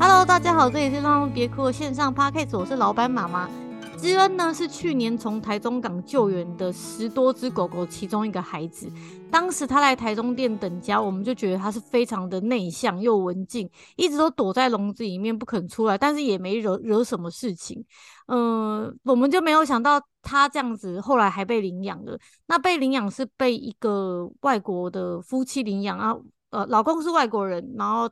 [0.00, 3.50] Hello，大家好，这里是浪浪别哭的线上 Podcast，我是老板妈妈。
[3.96, 8.88] 知恩呢是去年从台中港救援的十多只狗狗其中一个孩子。
[9.28, 17.84] 当时他来台中店等家，我们就觉得他是非常的内向又文静，一直都躲在笼子里面不肯出来，但是也没惹惹什么事情。
[18.28, 22.16] 嗯、我们就没有想到他这样子后来还被领养了。
[22.46, 26.14] 那被领养是被一个外国的夫妻领养啊，
[26.50, 28.08] 呃，老公是外国人，然后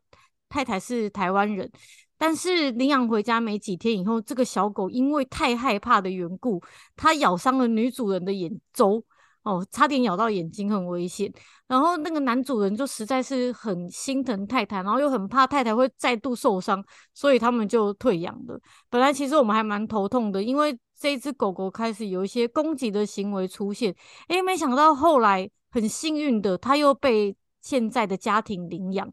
[0.56, 1.70] 太太是台湾人。
[2.16, 6.62] 但是领养回家没几天以后，这个小狗因为太害怕的缘故，
[6.96, 9.04] 它咬伤了女主人的眼周，
[9.42, 11.30] 哦，差点咬到眼睛，很危险。
[11.66, 16.82] 然后那个男主人就实在是很心疼太太，然后又很怕太太会再度受伤，
[17.12, 18.58] 所以他们就退养了。
[18.88, 23.94] 本来其实我们还蛮头痛的，因为这只狗狗开始有一些攻击的行为出现，
[24.28, 29.12] 诶，没想到后来很幸运的，它又被现在的家庭领养。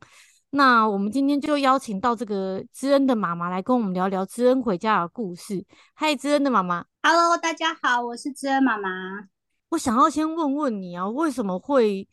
[0.55, 5.65] 那我们今天就邀请到这个知恩的妈妈来跟我们聊聊知恩回家的故事。
[5.95, 8.87] 嗨，知恩的妈妈，Hello，大家好，我是知恩妈妈。
[9.69, 12.07] 我想要先问问你啊，为什么会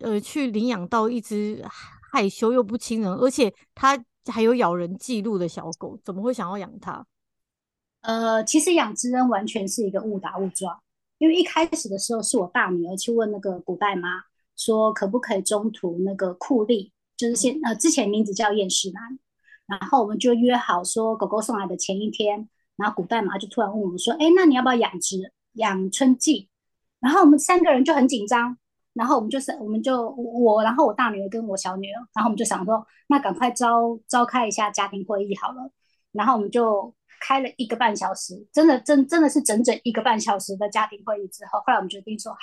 [0.00, 1.64] 呃去领养到一只
[2.10, 5.96] 害羞又不亲人，而且它还有咬人记录的小狗？
[6.04, 7.06] 怎么会想要养它？
[8.00, 10.76] 呃，其实养知恩完全是一个误打误撞，
[11.18, 14.08] 因为一开始的时候是我大女儿去问那个古代妈，
[14.56, 16.92] 说可不可以中途那个酷丽。
[17.20, 19.18] 就是现呃，之前名字叫厌世男，
[19.66, 26.48] 然后我们就约好说，狗狗送来的前一天，然后古代嘛就突然问我们说，哎，那你要不要养殖养春季？
[26.98, 28.56] 然后我们三个人就很紧张，
[28.94, 35.70] 然后我们就是我们就我，然后我大女儿跟我小女儿，然后我们就想说，那赶快召召开一下家庭会议好了，
[36.12, 42.38] 然后我们就开了一个半小时，真的真真的是整整一个半小时的家庭会议之后，后来我们决定说好，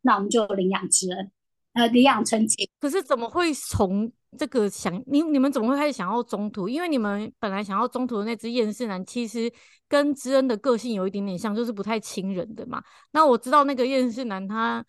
[0.00, 1.30] 那我们就领养之恩。
[1.74, 6.68] 呃，领养春季，可是怎么会从这个想你你们怎么会开始想要中途？
[6.68, 9.52] 因为你们本来想要中途的那只厌世男，其实
[9.88, 12.80] 跟知恩的个性有一点点像，就是不太亲人的嘛。
[13.10, 14.84] 那我知道那个厌世男他，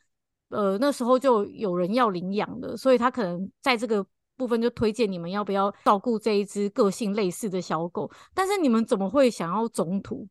[0.50, 4.06] 呃，那时候就有人要领养的，所以他可能在这个
[4.38, 8.12] 部分就推荐你们要不要照顾这一只个性类似的小狗。
[8.34, 10.28] 但是你们怎么会想要中途？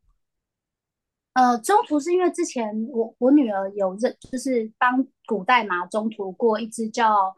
[1.35, 7.35] 呃，中途是因为之前我我女儿有认，就是帮古代嘛中途过一只叫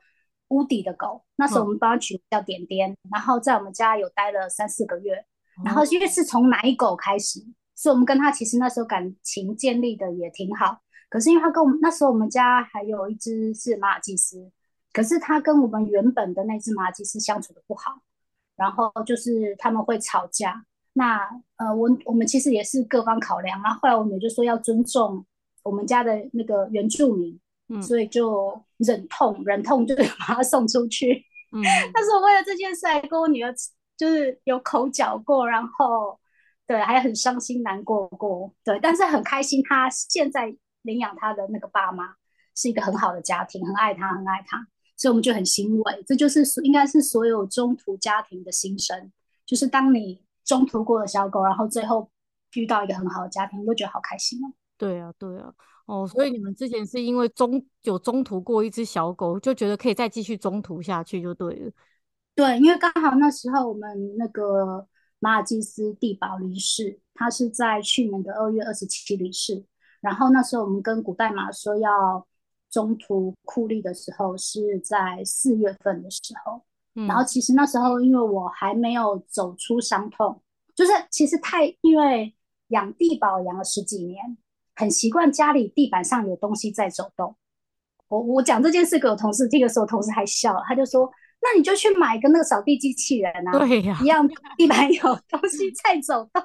[0.50, 5.16] 乌迪的狗，那时候我们帮它取名叫点点，嗯，然后在我们家有待了三四个月，
[5.58, 7.40] 嗯，然后因为是从奶狗开始，
[7.74, 10.80] 所以我们跟它其实那时候感情建立的也挺好。
[11.10, 14.52] 可是因为它跟我们那时候我们家还有一只是马尔济斯，
[14.94, 18.00] 可是它跟我们原本的那只马尔济斯相处的不好，
[18.56, 20.67] 然后就是他们会吵架。
[20.98, 25.24] 那呃，我我们其实也是各方考量，然后后来我们也就说要尊重
[25.62, 31.24] 我们家的那个原住民，嗯，所以就忍痛忍痛就是把他送出去。
[31.52, 31.62] 嗯，
[31.94, 33.54] 但是我为了这件事还跟我女儿
[33.96, 36.20] 就是有口角过，然后
[36.66, 42.16] 对还很伤心难过过，对，但是很开心，他现在领养他的那个爸妈
[42.56, 44.58] 是一个很好的家庭，很爱他，很爱他，
[44.98, 46.04] 所以我们就很欣慰。
[46.08, 49.12] 这就是应该是所有中途家庭的心声，
[49.46, 50.26] 就是当你。
[50.48, 52.10] 中途过的小狗，然后最后
[52.56, 54.48] 遇到一个很好的家庭，我觉得好开心哦。
[54.78, 55.54] 对啊，对啊，
[55.86, 61.72] 哦，所以你们之前是因为中有中途过一只小狗，就觉得可以再继续中途下去就对了。
[62.34, 64.88] 对，因为刚好那时候我们那个
[65.20, 69.66] 马尔济斯地堡离世，他是在去年的二月二十七离世。
[70.00, 72.26] 然后那时候我们跟古代马说要
[72.70, 76.64] 中途酷吏的时候，是在四月份的时候。
[77.06, 80.42] 然后其实那时候，因为我还没有走出伤痛，
[80.76, 82.34] 就是其实太因为
[82.70, 84.38] 养地保养了十几年，
[84.76, 87.36] 很习惯家里地板上有东西在走动。
[88.08, 91.12] 我我讲这件事给我同事，这个时候同事还笑，他就说。
[91.50, 94.28] 那你就去买一个那个扫地机器人啊，对呀、啊，一样
[94.58, 96.42] 地板有东西在走动，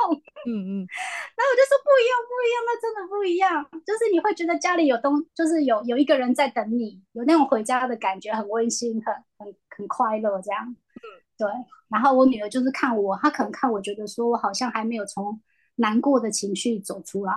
[0.47, 0.87] 嗯嗯，
[1.35, 11.03] 然后我就说不一样不一样，那真的不一样，就是你会觉得家里有东，就是有有一个人在等你，有那种回家的感觉，很温馨，很很很快乐这样，嗯，
[11.37, 11.49] 对。
[11.89, 15.41] 然后我女儿就是看我，她可能看我觉得说我好像还没有从
[15.75, 17.33] 难过的情绪走出来，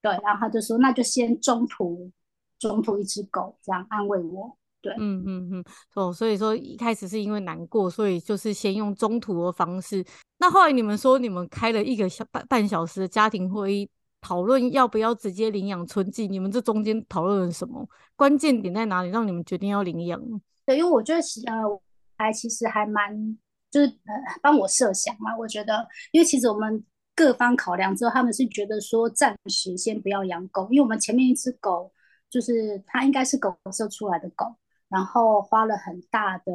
[0.00, 2.10] 对，然后她就说那就先中途
[2.58, 4.56] 中途一只狗这样安慰我。
[4.82, 10.04] 对，嗯嗯嗯，哦，所以说一开始是因为难过，所以就是先用中途的方式。
[10.38, 13.90] 那后来你们说你们开了一个小半半小时的家庭会议，
[14.22, 16.26] 讨论要不要直接领养春季。
[16.26, 17.86] 你们这中间讨论了什么？
[18.16, 20.18] 关键点在哪里，让你们决定要领养？
[20.64, 21.82] 对，因为我觉得呃，
[22.16, 23.38] 还其实还蛮
[23.70, 25.36] 就是呃帮我设想嘛。
[25.36, 26.82] 我觉得，因为其实我们
[27.14, 31.92] 各方考量之后，他们是觉得说暂时先不要养狗，因为我们前面一只狗
[32.30, 34.46] 就是它应该是狗舍出来的狗。
[34.90, 36.52] 然后花了很大的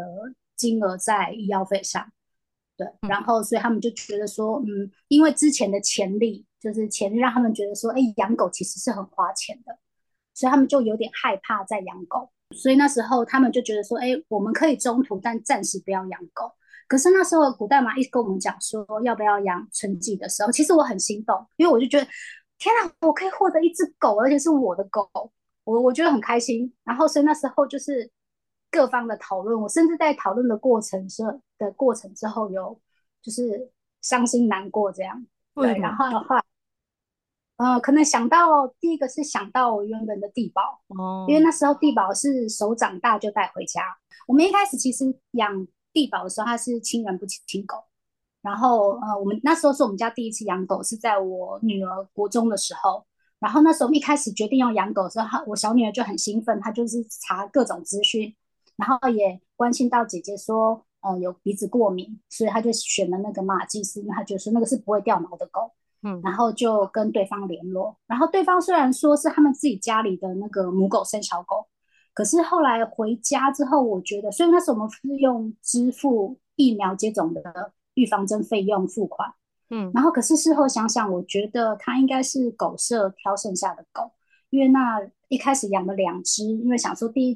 [0.55, 2.11] 金额在医药费上，
[2.77, 9.75] 对，然后所以他们就觉得说，嗯，因为之前的潜力就是潜力让他们觉得说，哎，养狗其实是很花钱的，
[10.33, 12.29] 所以他们就有点害怕再养狗。
[12.55, 16.51] 所以那时候他们就觉得说，哎，我们可以中途，但暂时不要养狗。
[16.87, 22.07] 可是那时候古代妈一直跟我们讲说要不要养春季的时候，其实我很心动，因为我就觉得，
[22.59, 25.09] 天啊，我可以获得一只狗，而且是我的狗，
[25.63, 26.71] 我我觉得很开心。
[26.83, 28.09] 然后所以那时候就是
[28.75, 31.23] 各方的讨论，我甚至在讨论的过程之
[31.57, 32.77] 的过程之后有
[33.21, 35.25] 就是伤心难过这样。
[35.53, 36.43] 对，然后的话，
[37.55, 43.81] 呃，可能想到第一个是想到我原本的地保，哦，因为那时候地保是手长大就带回家。
[44.27, 45.65] 我们一开始其实养。
[45.95, 47.77] 地保的时候，他是亲人不亲狗，
[48.41, 53.05] 然后呃，我们那时候是我们家第一次养狗，是在我女儿国中的时候。
[53.39, 58.35] 然后那时候一开始决定要养狗的时候，我小女儿就很兴奋，她就是查各种资讯，
[58.77, 65.71] 然后也关心到姐姐说，呃，有鼻子过敏，所以他就选了那个马尔济斯，因为她觉得说那个是不会掉毛的狗。
[66.03, 71.65] 嗯，然后就跟对方联络，然后对方虽然说是他们自己家里的那个母狗生小狗。
[72.13, 79.33] 可是后来回家之后，我觉得，所以那时候我们是用支付疫苗接种的预防针费用付款，
[79.71, 84.11] 嗯，然后可是事后想想，我觉得它应该是狗舍挑剩下的狗，
[84.51, 87.35] 因为那一开始养了两只，因为想说第一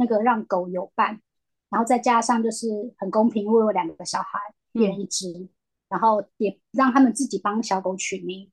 [0.00, 1.20] 那个让狗有伴，
[1.68, 2.66] 然后再加上就是
[2.96, 4.38] 很公平，因为我有两个小孩，
[4.72, 5.48] 一人一只，嗯，
[5.90, 8.50] 然后也让他们自己帮小狗取名，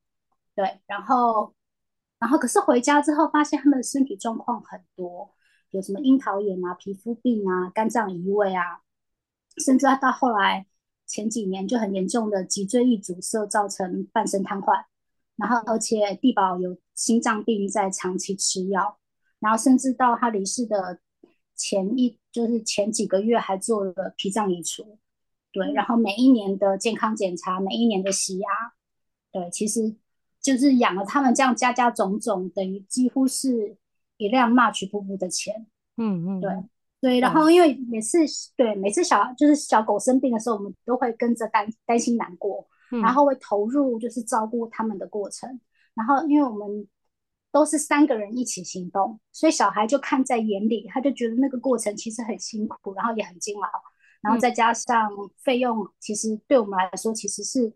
[0.53, 1.53] 对，然后
[2.19, 5.33] 然后可是回家之后发现他们的身体状况很多。
[5.71, 8.81] 有什么樱桃眼啊、皮肤病啊、肝脏移位啊，
[9.57, 10.65] 甚至到后来
[11.05, 14.85] 前几年就很严重的脊椎易阻塞，造成半身瘫痪。
[15.35, 18.97] 然后而且地保有心脏病，在长期吃药。
[19.39, 20.99] 然后甚至到他离世的
[21.57, 24.97] 前一，就是前几个月还做了脾脏移除。
[25.51, 28.47] 对，然后每一年的健康检查，每一年的洗牙，
[29.33, 29.93] 对，其实
[30.41, 33.75] 就是养了他们这样家家种种，等于几乎是。
[34.19, 35.67] 一辆 March 瀑布的钱，
[35.97, 36.49] 嗯嗯，对
[36.99, 38.17] 对，然后因为每次
[38.55, 45.47] 对每次小就是小狗生病的时候，我们都会跟着担担心难过，嗯，然后会投入就是照顾他们的过程，
[45.93, 46.87] 然后因为我们
[47.51, 53.69] 都是三个人一起行动，所以小孩就看在眼里，他就觉得那个过程其实很辛苦，然后也很煎熬，
[54.21, 55.09] 然后再加上
[55.43, 57.73] 费用，其实对我们来说其实是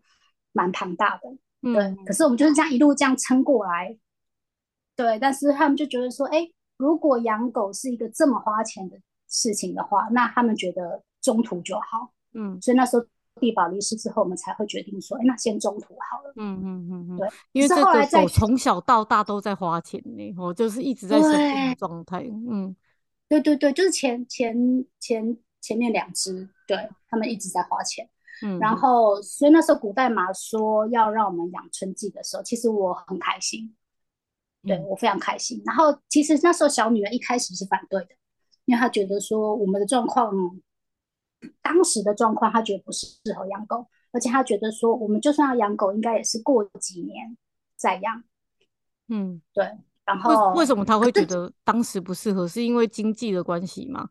[0.52, 1.28] 蛮庞大的，
[1.62, 3.96] 嗯，对，可是我们就是这样一路这样撑过来。
[4.94, 6.46] 对，但是他们就觉得说，哎，
[6.76, 12.12] 如果养狗是一个这么花钱的事情的话，那他们觉得中途就好。
[12.34, 13.04] 嗯，所以那时候
[13.40, 16.32] 地保离世之后，我们才会决定说，哎，那先中途好了。
[16.36, 22.20] 嗯嗯嗯嗯，对，因为这个狗从小到大都在花钱呢，我就是一直在生病的状态。
[22.50, 22.74] 嗯，
[23.28, 24.54] 对对对，就是前前
[25.00, 28.08] 前前面两只，对，他们一直在花钱。
[28.44, 33.74] 嗯，然后所以那时候古代嘛说要让我们养春季的时候，其实我很开心。
[34.64, 35.60] 对，我非常开心。
[35.66, 38.10] 然后其实那时候小女儿一开始是反对的，
[38.64, 40.32] 因为她觉得说我们的状况，
[41.60, 47.36] 当时的状况，他觉得不适合养狗，而且他觉得说我们就算要养狗，应该也是过几年
[47.76, 48.24] 再养。
[49.08, 49.64] 嗯，对。
[50.04, 52.46] 然后为，为什么他会觉得当时不适合？
[52.46, 54.08] 是因为经济的关系吗？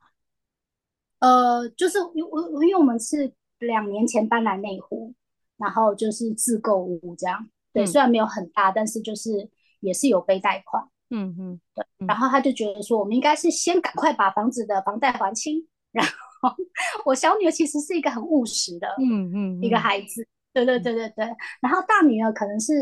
[1.20, 5.14] 呃，就是因为因为我们是两年前搬来内湖，
[5.58, 7.48] 然后就是自购屋这样。
[7.74, 9.50] 对，虽然没有很大，但是就是。
[9.82, 15.68] 也是有背贷款，嗯嗯，对，然后他就觉得说，我们应该是先赶快把房子的房贷还清。
[15.92, 16.12] 然后
[17.06, 21.26] 我小女儿其实是一个很务实的，嗯嗯，一个孩子，对对对对对。
[21.62, 22.74] 然后大女儿可能是，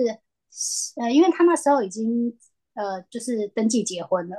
[0.98, 2.38] 呃，因为她那时候已经
[2.74, 4.36] 呃就是登记结婚了，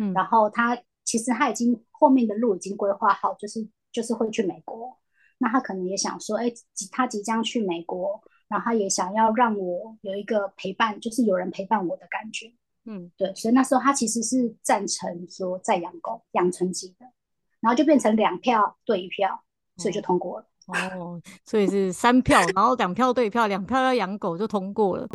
[0.00, 4.98] 嗯，然后她其实她已经后面的路已经规划好，就是就是会去美国。
[5.38, 6.52] 那她可能也想说，哎，
[6.90, 8.20] 她即将去美国。
[8.46, 12.52] 然后她也想要让我有一个陪伴，就是有人陪伴我的感觉。
[12.84, 17.06] 嗯，对，所以那时候他其实是赞成说再养狗养春季的，
[17.64, 19.42] 然后就变成两票对一票，
[19.78, 20.46] 所以就通过了。
[20.66, 25.08] 哦，哦，所以是三票，然后两票对一票，两票要养狗就通过了。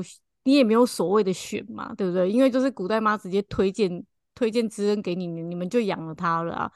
[0.46, 2.32] 你也没有所谓的选嘛，对不对？
[2.32, 4.04] 因为就是古代妈直接推荐
[4.34, 6.72] 推荐知恩给你们，你们就养了它了啊。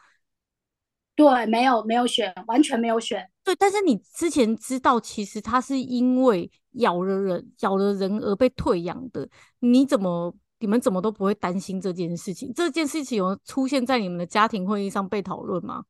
[1.16, 3.28] 对，没有没有选，完全没有选。
[3.44, 9.28] 对，但是你之前知道，其实它是因为咬了人，咬了人而被退养的。
[9.60, 12.54] 你怎么，你们怎么都不会担心这件事情？
[12.56, 15.84] 这件事情有出现在你们的家庭会议上被讨论吗？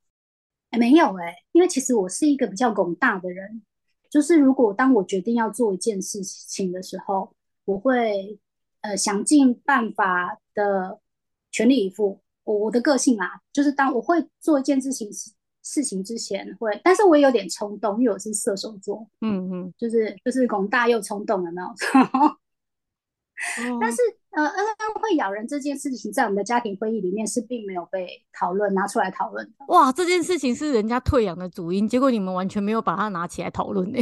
[0.72, 3.62] 哎，没有哎、欸，因为其实我是一个比较广大的人，
[4.10, 7.32] 就是如果当我决定要做一件事情的时候，
[7.66, 8.40] 我会
[8.82, 11.00] 呃想尽办法的
[11.52, 12.20] 全力以赴。
[12.44, 15.08] 我我的个性啊，就是当我会做一件事情
[15.62, 21.68] 事情之前会，但是我也有点冲动，因为我是射手座，嗯嗯，就是就是广大又冲动，有没有？
[23.80, 23.98] 但是
[24.34, 29.66] 呃，恩恩会咬人这件事情，在我们的家庭会议里面是并没有被讨论拿出来讨论的。
[29.68, 34.00] 哇，这件事情是人家退养的主因，结果你们完全没有把它拿起来讨论呢。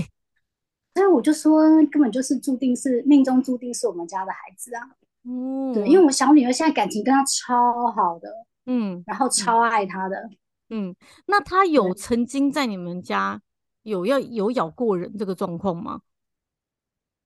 [0.93, 4.81] 所以我就说，根本就是注定是命中注定是我们家的孩子啊。
[5.23, 8.29] 嗯，对，因为我小女儿现在感情跟他超好的，
[8.65, 10.29] 嗯，然后超爱他的，
[10.69, 10.95] 嗯。
[11.27, 13.41] 那他有曾经在你们家
[13.83, 16.01] 有要有咬过人这个状况吗？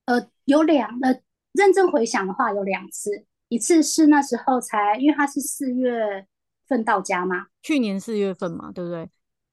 [0.05, 1.21] 呃，有两呃，
[1.55, 6.25] 认真回想的话有两次，一次是那时候才，因为他是四月
[6.67, 9.09] 份到家嘛，去年四月份嘛，对不对？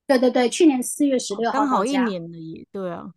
[0.07, 3.13] 对对对，去年四月十六号，刚好一年了耶，对啊。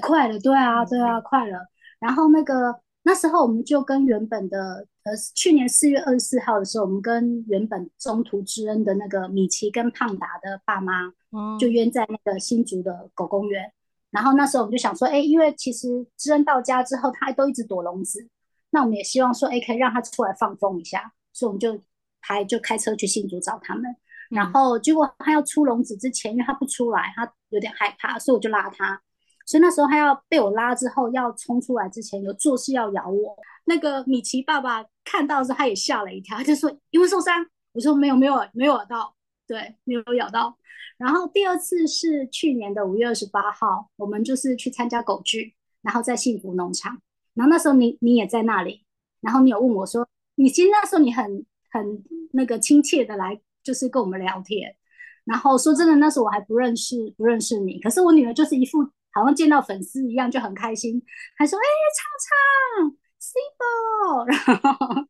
[0.00, 1.68] 快了，对啊，对啊，快了。
[2.00, 11.12] 然后那个那时候我们就跟原本的呃，去年四月二十四号的时候，我们跟原本中途之恩的那个米奇跟胖达的爸妈，
[11.60, 13.72] 就约在那个新竹的狗公园。
[14.14, 18.28] 然后那时候我们就想说，哎，因为其实知恩到家之后，他都一直躲笼子，
[18.70, 21.76] 那我们也希望说，哎，可以让他出来放风一下，所以我们就
[22.20, 23.82] 还就开车去新竹找他们。
[24.30, 29.02] 然后结果他要出笼子之前，因为他不出来，他有点害怕，所以我就拉他。
[29.46, 33.36] 所以那时候他要被我拉之后要冲出来之前，有做事要咬我。
[33.64, 37.44] 那个米奇爸爸看到的时候，他也吓了一跳，他就说：“因为受伤。”
[37.74, 39.12] 我说：“没有，没有，没有咬到，
[39.46, 40.56] 对，没有咬到。”
[40.96, 47.00] 然后第二次是去年的五月二十八号，我们就是去参加狗聚，然后在幸福农场。
[47.34, 48.84] 然后那时候你你也在那里，
[49.20, 54.76] 然后你有问我说：“你其实那时候你很很那个亲切的来，就是跟我们聊天。”
[55.24, 58.88] 然后说真的，那时候我还不认识不认识你，可是我女儿就是一副。
[59.16, 61.00] 好像见到粉丝一样就很开心，
[61.38, 64.36] 还说：“哎、欸，昌昌 Cibo 然
[64.74, 65.06] 后，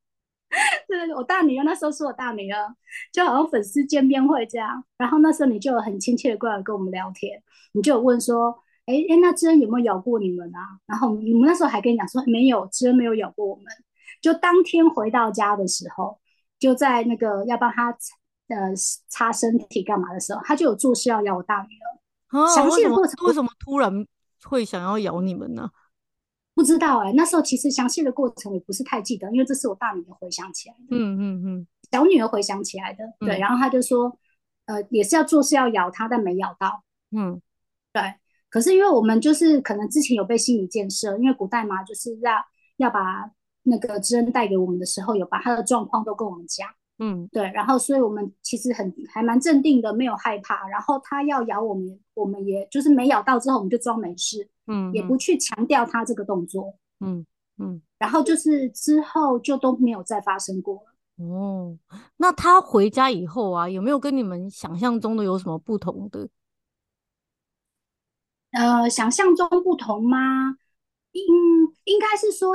[0.86, 2.74] 对， 我大女儿那时候是我大女儿，
[3.12, 4.84] 就好像粉丝见面会这样。
[4.96, 7.42] 然后那时候你就有很亲切的过来跟我们聊天，
[7.72, 8.56] 你就有问说
[8.86, 13.64] ：“哎、欸、哎、欸，那知恩有没有咬过你们啊？”然后我们那时候还跟你讲说：“没有，知恩没有咬过我们。”
[14.22, 16.18] 就当天回到家的时候，
[16.58, 17.90] 就在那个要帮他
[18.48, 18.72] 呃
[19.08, 22.54] 擦身体干嘛的时候，他就有做事要咬我大女儿。
[22.54, 24.06] 详细的过程为什么突然
[24.44, 25.70] 会想要咬你们呢？
[26.54, 30.86] 不知道哎、欸，那时候其实详细的过程我不是太记得，因为这是我大女儿回想起来的。
[30.90, 33.38] 嗯嗯嗯，小女儿回想起来的，对。
[33.38, 34.16] 然后她就说，
[34.66, 36.84] 呃，也是要做事要咬她，但没咬到。
[37.10, 37.40] 嗯，
[37.92, 38.14] 对。
[38.48, 42.32] 可是因为我们就是可能之前有被心理建设，因为古代嘛，就是要
[42.76, 43.28] 要把
[43.64, 46.68] 那个知恩带给我们的时候，有把他的状况都跟我们讲。
[46.98, 50.68] 嗯，对，然后所以我们其实很还蛮镇定的，没有害怕。
[50.68, 57.26] 然后他要咬我们，我们也就是没咬到之后，我们就装没事，嗯，也不去强调他这个动作，嗯
[57.58, 57.82] 嗯。
[57.98, 61.24] 然后就是之后就都没有再发生过了。
[61.24, 61.76] 哦，
[62.16, 66.28] 那他回家以后啊，有没有跟你们想象中的有什么不同的？
[68.52, 70.56] 呃，想象中不同吗？
[71.10, 71.24] 应
[71.84, 72.54] 应该是说。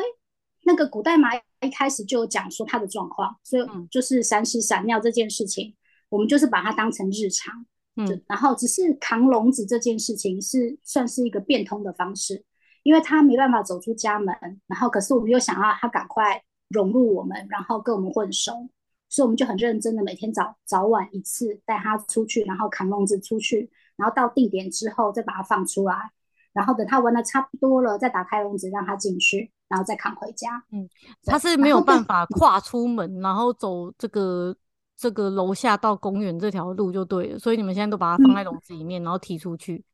[0.63, 1.29] 那个古代马
[1.61, 5.75] 一开始就讲说他的状况，所以就是闪屎闪尿这件事情，
[6.09, 12.45] 我们就是把它当成日常，嗯，然后只是扛笼子这件事情是算是一个变通的方式，
[12.83, 14.33] 因为他没办法走出家门，
[14.67, 18.69] 然后可是我们又想要他赶快融入我们，然后跟我们混熟，
[19.09, 26.11] 所以我们就很认真的每天早早晚一次带他出去，然后扛笼子出去，然后到定点之后再把它放出来，
[26.53, 29.51] 然后等他玩的差不多了，再打开笼子让他进去。
[29.69, 30.61] 然后再扛回家。
[30.73, 30.89] 嗯，
[31.23, 34.53] 他是没有办法跨出门，然后，走这个
[34.97, 37.39] 这个楼下到公园这条路就对了。
[37.39, 39.85] 所以你们现在都把它放在笼子里面，嗯、然后提出去。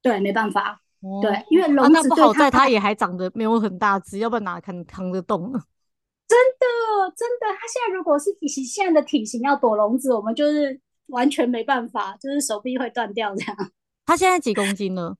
[0.00, 0.80] 对，没办法。
[1.00, 5.58] 哦、对，因为笼子、不好在它也还长得没有很大只，要不然哪扛扛得动呢？
[6.28, 13.56] 真的，真的，它现在如果是以现在的体型要躲笼子，我们就是完全没办法，就是手臂会断掉这样。
[14.04, 15.16] 它现在几公斤呢？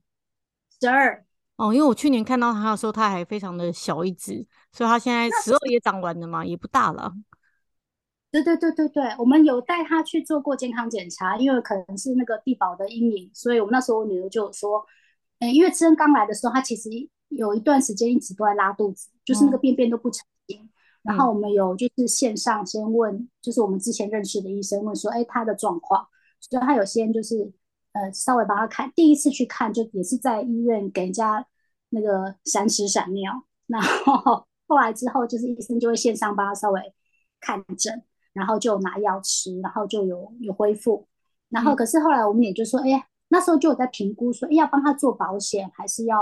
[0.81, 1.25] 十二。
[1.61, 7.13] 哦，因为我去年看到他的时候，他还非常的小一只，所以他现在十二也长完了嘛，也不大了。
[8.31, 14.83] 对对对对对，我们有带他去做过健康检查，因为可能是那个地保的阴影，所以我们那时候我女儿就有说，
[15.41, 16.89] 嗯，因为知恩刚来的时候，他其实
[17.29, 20.63] 有一段时间一直都在拉肚子，就是那个便便都不成形。
[20.63, 20.71] 嗯、
[21.03, 26.09] 然后我们有就是线上先问，就是我们之前认识的医生问说，哎，他的状况，
[26.41, 27.53] 所以他有先就是
[27.93, 31.47] 呃稍微帮他看，第一次去看就也是在医院给人家。
[31.91, 36.81] 那个闪屎闪尿，然后后来之后就是医生就会线上帮他稍微
[37.41, 41.07] 看诊，然后就拿药吃，然后就有有恢复。
[41.49, 46.17] 然后可是后来我们也就说，哎、嗯、呀，那时候就有在评估说，哎，要帮他做保险，还是要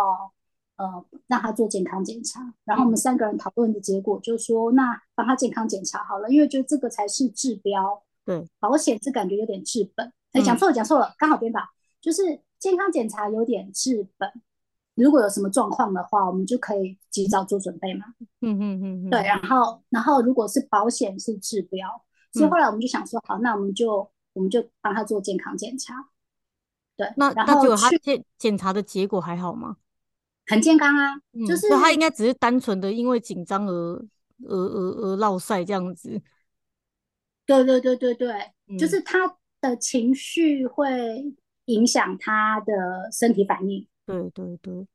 [0.76, 2.54] 呃让他做健康检查。
[2.64, 8.02] 然后我们三个人讨论的结果就是说，那帮他健康检查好了，因为就这个才是治标。
[8.24, 10.12] 对，保险这感觉有点治本。
[10.32, 11.60] 哎，讲错了，讲错了，刚好颠倒，
[12.00, 14.30] 就是健康检查有点治本，
[15.02, 18.06] 如果有什么状况的话，我们就可以及早做准备嘛。
[18.40, 21.88] 嗯嗯嗯，对，然后然后如果是保险是治标，
[22.32, 25.94] 所以后来我们就想说，好，那我们就我们就帮他做健康检查。
[26.96, 29.76] 对，那然后那结果他检检查的结果还好吗？
[30.46, 33.72] 很健康啊，嗯、就是他应该只是单纯的因为紧张而
[34.44, 36.20] 而而而落赛这样子。
[37.44, 38.32] 对对对对对，
[38.66, 41.36] 嗯、就是他的情绪会
[41.66, 43.86] 影响他的身体反应。
[44.08, 44.86] 对对对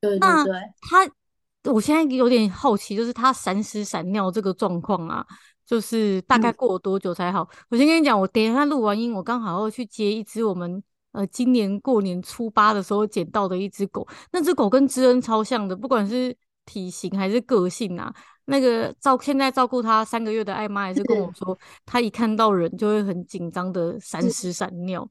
[0.00, 0.52] 对对对，
[0.88, 5.26] 他，我现在有点好奇，就是他闪屎闪尿这个状况啊，
[5.66, 7.42] 就是大概过了多久才好？
[7.42, 10.82] 嗯、我先跟你讲，我等一下录完音，我刚好要去接一只我们。
[11.12, 16.32] 呃，今年过年初八的时候捡到的一只狗，那只狗跟知恩超像的，不管是
[16.64, 18.14] 体型还是个性啊。
[18.44, 25.04] 那个照现在照顾它三个月的艾妈也是跟我说，它一看到人就会很紧张的闪屎闪尿，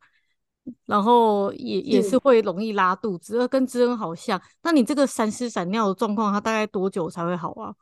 [0.85, 4.41] 然后也也是会容易拉肚子，跟知恩好像。
[4.63, 7.73] 那你这个闪屎闪尿的状况，它大概多久才会好啊？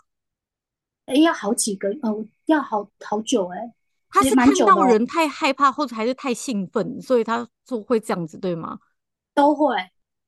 [1.05, 3.73] 哎，要好几个哦，要好好久哎、欸。
[4.09, 8.79] 他是看到人太害怕，或者还是太兴奋，所以他就会这样子，对吗？
[9.33, 9.75] 都会，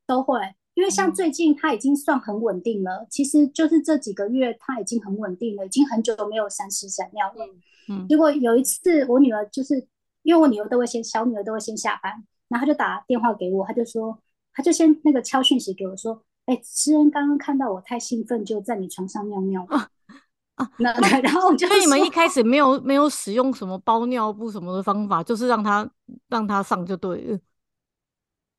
[0.06, 0.40] 都会。
[0.76, 7.46] 因为像最近他已经算很稳定了，嗯、其实就是这几个月他已经很稳定了，已经很久都没有三屎闪尿了。
[7.90, 8.08] 嗯。
[8.08, 9.88] 结果有一次我女儿就是
[10.24, 14.20] 因为我女儿都会先小女儿都会先下班，然后他就打电话给我，他就说
[14.54, 19.66] 他就先那个敲讯息给我说，哎、欸，知恩刚刚看到我太兴奋，就在你床上尿尿。
[19.70, 19.88] 啊
[20.56, 20.92] 啊，那
[21.22, 25.90] 然后就，所以你们一开始没有没有使用什么包尿布什么的方法，就是让他
[26.28, 27.40] 让他上就对了。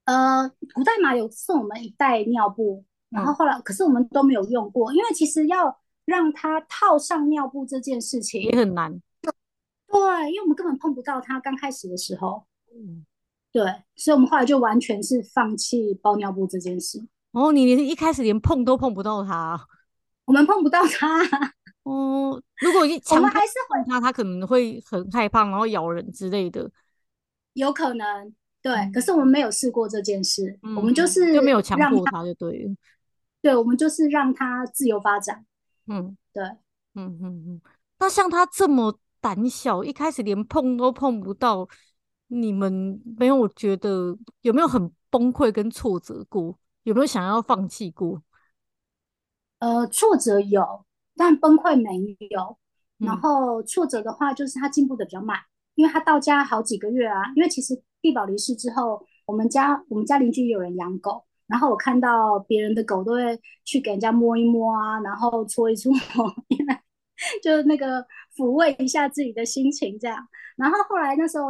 [0.06, 8.98] 呃，古代嘛有送我们一袋尿布，然后后来、嗯、可是我们都没有用过，因为其实要让他套上尿布这件事情也很难。
[9.20, 12.46] 对，因为我们根本碰不到他刚开始的时候。
[12.72, 13.04] 嗯，
[13.52, 13.64] 对，
[13.96, 17.02] 所以我们后来就完全是放弃包尿布这件事。
[17.32, 19.66] 哦，你连一开始连碰都碰不到他，
[20.26, 21.20] 我们碰不到他。
[21.82, 26.70] 哦，如果一我们还是会他，他可能会很害怕，然后咬人之类的，
[27.54, 28.34] 有可能。
[28.62, 32.74] 对，嗯、可是我们没有试过这件事，嗯、我们就是就没有强迫他，就对了。
[33.40, 35.46] 对，我们就是让他自由发展。
[35.86, 36.44] 嗯，对，
[36.94, 37.60] 嗯嗯嗯。
[37.98, 41.66] 那像他这么胆小，一开始连碰都碰不到，
[42.32, 46.56] 你们没有觉得有没有很崩溃跟挫折过？
[46.84, 48.22] 有没有想要放弃过？
[49.58, 50.86] 呃，挫折有。
[51.16, 52.56] 但崩溃没有，
[52.98, 55.38] 然后挫折的话就是他进步的比较慢，
[55.74, 57.32] 因为他到家好几个月啊。
[57.34, 65.92] 因为其实地保离世之后，我们家我们家邻居有人养狗，然后我看到别人的狗都会去给人家摸一摸啊，然后搓一搓，
[66.48, 66.78] 因为
[67.42, 70.16] 就那个抚慰一下自己的心情这样。
[70.56, 71.48] 然后后来那时候。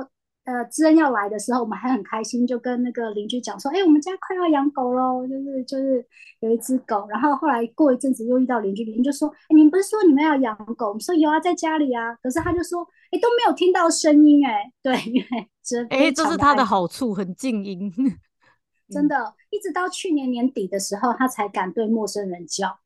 [0.51, 6.05] 呃，知恩要来的时候，我们还很开心，就跟那个邻居讲说：“哎、欸，我们家快要养狗喽，就是就是
[6.41, 12.13] 有一只狗。”然后后来过一阵子又遇到邻居，邻居就说：“哎、欸，你们不是说你们要养狗？”我们说有啊，在家里啊。
[12.17, 12.83] 可是他就说
[13.13, 17.93] ：“哎、欸，都没有听到声音。”哎，对，因为知恩 哎，这是他的好处，很静音。
[18.91, 22.81] 真的，一直到去年年底的时候，他才敢对陌生人叫。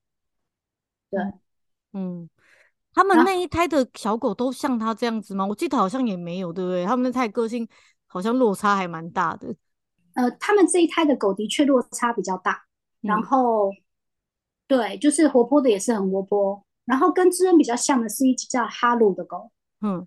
[1.10, 1.20] 对，
[1.94, 2.28] 嗯。
[2.94, 5.44] 他们那一胎的小狗都像他这样子吗？
[5.44, 6.86] 啊、我记得好像也没有，对不对？
[6.86, 7.68] 他们那胎个性
[8.06, 9.54] 好像落差还蛮大的。
[10.14, 12.52] 呃，他们这一胎的狗的确落差比较大，
[13.02, 13.72] 嗯、然后
[14.68, 16.64] 对，就是活泼的也是很活泼。
[16.84, 20.06] 然后跟知恩比较像的是一只叫哈鲁的狗，嗯，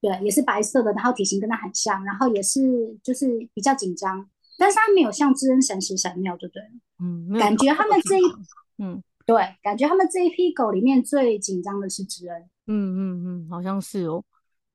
[0.00, 8.22] 对，也是白色的，然后体型跟它很像，然后也是就是比较紧张，但是它没有像知恩神时神尿，就对了，嗯，感觉他们这一，
[8.78, 9.02] 嗯。
[9.26, 12.42] 对，感觉他们这一批狗里面最紧张的是知恩。
[12.66, 14.24] 嗯嗯嗯，好像是哦。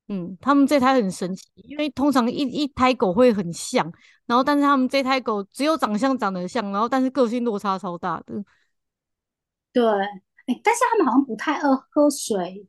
[0.09, 3.91] 嗯，他们这胎很神奇，因为通常一一胎狗会很像，
[4.25, 8.41] 然后但是他们这胎狗只有长相长得像，然后但是个性落差超大的。
[9.73, 9.83] 对，
[10.45, 12.65] 哎，但是他们好像不太爱喝水，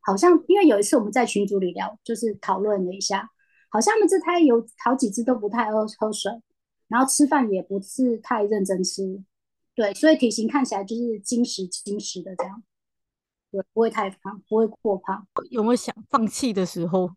[0.00, 3.30] 好像因为有一次我们在群组里聊，就是讨论了一下，
[3.70, 6.32] 好像他们这胎有好几只都不太爱喝水，
[6.88, 9.22] 然后吃饭也不是太认真吃。
[9.76, 12.62] 对，所以体型看起来就是精实精实的这样，
[13.52, 15.26] 对，不会太胖，不会过胖。
[15.50, 17.10] 有没有想放弃的时候？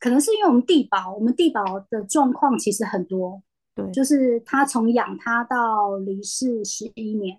[0.00, 3.42] 可能是因为我们地保，我们地保的状况其实很多。
[3.74, 7.36] 对，就是他从养他到离世十一年，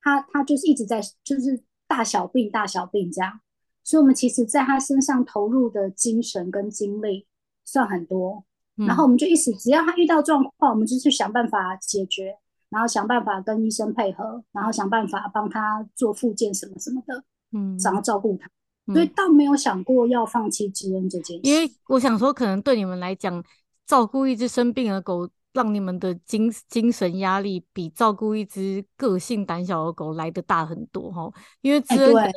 [0.00, 3.40] 他他就是一直在就是大小病大小病这样，
[3.84, 7.28] 所以我们其实在他身上投入的精神跟精力
[7.64, 8.44] 算很多，
[8.76, 12.36] 嗯、然后我们就一直只要他遇到状况，我们就去想办法解决。
[12.72, 18.48] 然后想办法跟医生配合，然后想办法帮他做复健什么什么的，嗯，想要照顾他。
[18.92, 21.42] 所以倒没有想过要放弃知恩这件事。
[21.44, 23.44] 因为我想说，可能对你们来讲，
[23.86, 31.30] 照顾一只生病的狗，让你们的精精神压力比照顾一只个性胆小的狗来得大很多哈。
[31.60, 32.32] 因为知恩可能，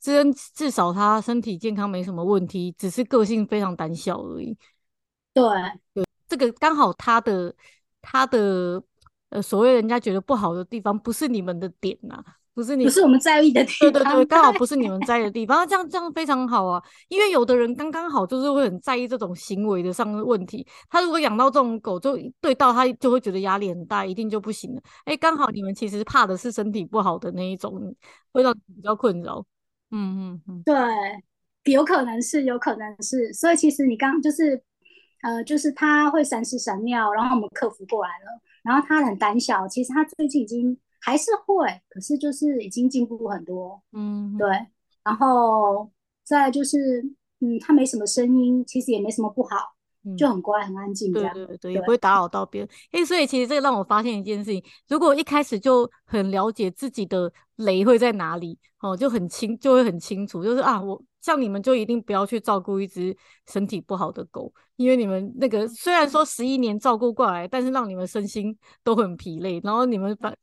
[0.00, 4.56] 知恩至少他身体健康没什么问题，只是个性非常胆小而已。
[5.32, 5.44] 对
[5.92, 7.54] 对，这个刚好他的
[8.02, 8.82] 他的
[9.34, 12.24] 呃，所谓人家觉得不好的地方，不是你们的点呐、啊。
[12.54, 13.90] 不是你，不是我们在意的地方。
[13.90, 16.80] 对对对，刚好不是你们 在意的地方，这样这样非常好啊。
[17.08, 20.64] 因为有的人刚刚好就是会很在意这种行为的上的问题。
[20.88, 24.80] 他如果养到这种狗，就对到他就会觉得压力很大，一定就不行了。
[25.04, 27.92] 哎，刚好你们其实怕的是身体不好的那一种，
[28.32, 29.44] 会让比较困扰。
[29.90, 33.32] 嗯嗯嗯，对，有可能是，有可能是。
[33.32, 34.62] 所以其实你刚就是，
[35.24, 38.40] 呃，就是他会闪屎闪尿，然后我们克服过来了。
[38.64, 40.76] 然后他很胆小，其实他最近已经。
[41.06, 44.48] 还是会，可是就是已经进步很多，嗯，对。
[45.04, 45.90] 然后
[46.24, 47.02] 再就是，
[47.40, 49.73] 嗯，他没什么声音，其实也没什么不好，嗯、
[50.16, 52.68] 就很乖很安静这样，对对对，对也不会打扰到别人。
[52.92, 70.36] 哎，所以其实这个让我发现一件事情：如果一开始就很了解自己的雷会在哪里，哦，就很清就会很清楚，就是啊，我像你们就一定不要去照顾一只身体不好的狗，因为你们那个虽然说十一年照顾过来，但是让你们身心都很疲累，然后你们反。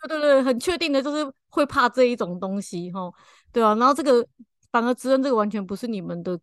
[0.00, 3.12] 对对对，很确定的就是会怕这一种东西哦，
[3.52, 4.24] 对啊，然后这个
[4.70, 6.38] 反而知恩这个完全不是你们的，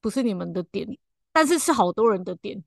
[0.00, 0.86] 不是你们的点，
[1.32, 2.62] 但是是好多人的点。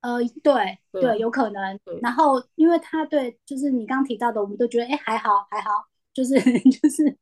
[0.00, 1.80] 呃，对对，有可能。
[2.00, 5.70] 然后因为他对，就是你刚刚提到的，我们都觉得哎还好还好，
[6.12, 6.34] 就是
[6.70, 7.16] 就是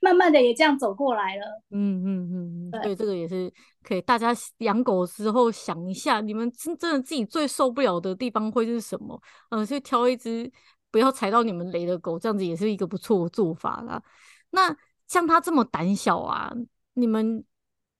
[0.00, 1.62] 慢慢的也这样走过来了。
[1.70, 9.20] 嗯嗯嗯，对，这个也是可以大家养狗的时候想一下，你们真真的自己最受不了的地方会是什么？
[9.50, 10.50] 嗯、呃，所以挑一只。
[10.92, 14.02] 不要踩到你们雷的狗，这样子也是一个不错的做法啦。
[14.50, 16.52] 那像他这么胆小啊，
[16.94, 17.44] 你们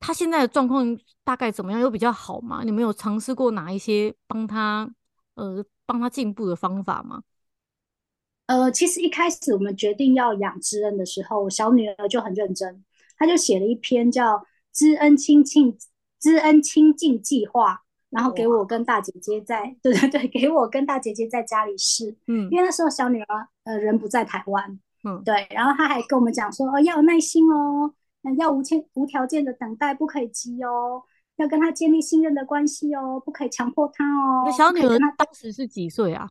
[0.00, 1.80] 他现在的状况大概怎么样？
[1.80, 2.62] 有比较好吗？
[2.64, 4.90] 你们有尝试过哪一些帮他
[5.34, 7.22] 呃帮他进步的方法吗？
[8.46, 12.82] 呃，其实一开始我们决定要养知恩的时候，小女儿就很认真，
[13.16, 14.38] 她就写了一篇叫
[14.72, 15.78] 《知恩亲近
[16.18, 17.74] 知恩亲近计划》。
[18.10, 27.94] 然后给我跟大姐姐在， 对对对，给我跟大姐姐在家里试，嗯，因为那时候小女儿呃人不在台湾，嗯，对，然后她还跟我们讲说，哦，要有耐心哦，
[28.38, 31.02] 要无条无条件的等待，不可以急哦，
[31.36, 34.42] 要跟他建立信任的关系哦，不可以强迫他哦。
[34.44, 36.28] 那小女儿她当时是几岁啊？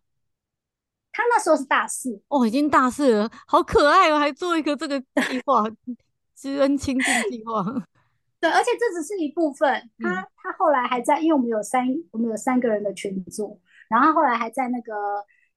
[1.11, 5.63] 她那时候是大四，哦，已经大四了，好可爱哦，还做一个这个计划，
[6.35, 7.63] 知恩亲近计划。
[8.39, 9.69] 对，而且这只是一部分。
[9.97, 14.93] 他他后来还在，因为我们有三，我们有三个人的群组，然后后来还在那个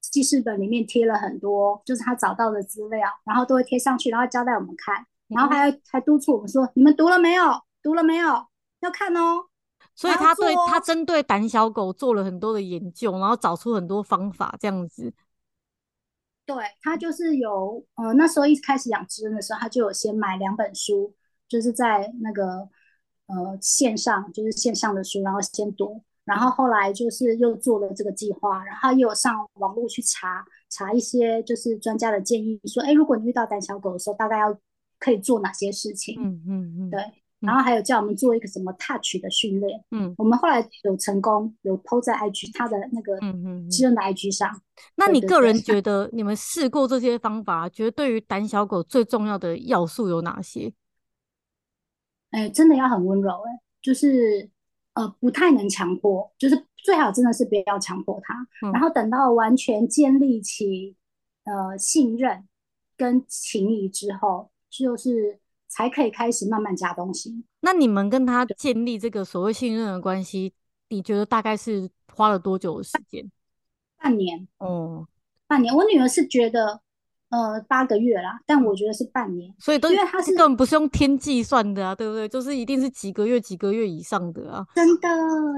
[0.01, 7.45] 记事本里面贴了很多，就是他找到的资料，然后都会贴上去，然后交代我们看，然后还还督促我们说：“你们读了没有？
[7.83, 8.47] 读了没有？
[8.81, 9.47] 要看哦。”
[9.95, 15.13] 所以他对他针对胆小狗做了很多的研究，然后找出很多方法，这样子。
[16.47, 21.15] 对，他就是有，呃，那时候一开始养知恩的时候，他就有先买两本书。
[21.49, 22.67] 就是在那个
[23.27, 34.59] 呃线上，就是线上的书，然后先读，然后后来就是又做了这个计划，然后又有上网络去查查一些就是专家的建议，说，哎，如果你遇到胆小狗的时候，大概要
[35.03, 36.15] 可以做哪些事情？
[36.23, 37.01] 嗯嗯嗯，对，
[37.41, 43.19] 然后还有叫我们做一个什么 touch 的训练，嗯，我们后来有成功有 po 在 IG 他的那个
[43.69, 44.49] 知恩的 IG 上。
[44.49, 50.73] 嗯嗯嗯，那你个人觉得你们试过这些方法，觉得对于胆小狗最重要的要素有哪些？
[52.31, 54.49] 哎，真的要很温柔，哎，就是
[54.95, 58.35] 呃，不太能强迫，就是最好真的是不要强迫他，
[58.65, 60.97] 嗯，然后等到完全建立起
[61.45, 62.47] 呃信任
[62.97, 67.45] 跟情谊之后，就是才可以开始慢慢加东西。
[67.61, 70.53] 那你们跟他建立这个所谓信任的关系，
[70.89, 73.31] 你觉得大概是花了多久的时间？
[73.99, 75.07] 半年哦，
[75.47, 75.73] 半年。
[75.73, 76.81] 我女儿是觉得。
[77.33, 82.29] 呃，八个月啦，但我觉得是半年，所以都因为它是根本不是用天计算的啊，对不对？
[82.29, 84.63] 就是一定是几个月、几个月以上的啊。
[84.75, 85.09] 真的，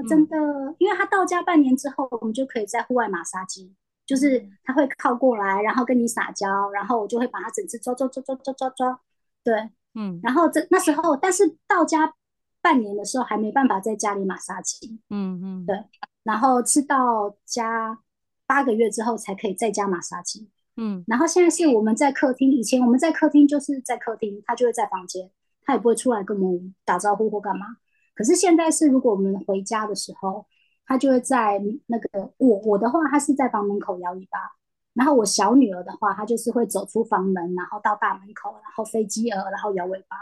[0.07, 3.73] 真的，嗯、因为他到家半年之后，我们就可以在户外马杀鸡，
[4.05, 8.99] 就是它会靠过来，然后跟你撒娇，然后我就会把它整只抓抓抓抓抓抓抓，
[9.43, 12.13] 对，嗯，然后这那时候，但是到家
[12.61, 15.83] 半年的时候还没办法在家里马杀鸡，嗯嗯，对，
[16.23, 17.99] 然后是到家
[18.45, 20.49] 八个月之后才可以在家马杀鸡。
[20.77, 25.31] 嗯，然后现在是我们在客厅，以前我们在客厅就是在客厅，他就会在房间，
[25.63, 27.77] 他也不会出来跟我们打招呼或干嘛。
[28.13, 30.45] 可是现在是，如果我们回家的时候，
[30.85, 34.39] 他就会在那个我我的话，他是在房门口摇尾巴，
[34.93, 40.17] 然后我小女儿的话，她就是会走出房门，然后到大门口，然后飞机耳，然后摇尾巴。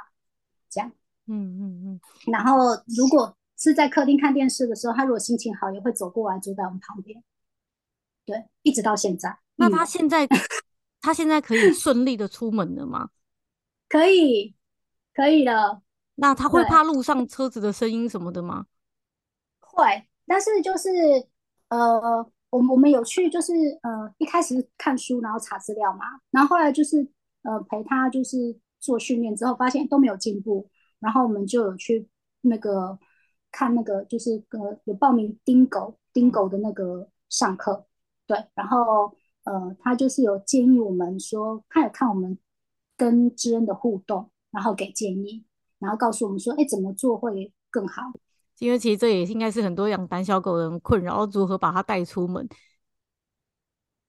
[0.69, 0.91] 这样。
[1.27, 2.01] 嗯嗯嗯。
[2.31, 2.57] 然后
[2.97, 7.23] 如果是在客厅看电视的时候，他如果心情好，也会走过来坐在我们旁边。
[8.25, 9.37] 对，一直到现在。
[9.55, 10.27] 那他现在，
[11.01, 13.09] 他现在可以顺利的出门了吗？
[13.87, 14.55] 可以，
[15.13, 15.81] 可以了。
[16.15, 18.65] 那他会怕路上车子的声音什么的吗？
[19.59, 20.89] 会，但是就是
[21.69, 22.25] 呃。
[22.53, 26.97] 我我们有去，就是呃一开始看书，然后查资料嘛，然后后来就是
[27.41, 32.07] 呃陪他就是做训练之后，发现都没有进步，然后我们就有去
[32.41, 32.99] 那个
[33.51, 37.87] 看那个就是呃有报名丁狗丁狗的那个上课，
[38.27, 39.11] 对，然后
[39.45, 42.37] 呃他就是有建议我们说，他有看我们
[42.95, 45.43] 跟知恩的互动，然后给建议，
[45.79, 48.13] 然后告诉我们说，哎，怎么做会更好。
[48.63, 52.47] 因为其实这也应该是很多养胆小狗的人困扰，如何把它带出门。